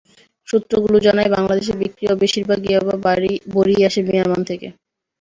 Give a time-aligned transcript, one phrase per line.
[0.47, 2.95] সূত্রগুলো জানায়, বাংলাদেশে বিক্রি হওয়া বেশির ভাগ ইয়াবা
[3.53, 4.67] বড়িই আসে মিয়ানমার থেকে।